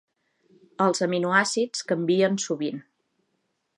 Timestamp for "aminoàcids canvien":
1.07-2.41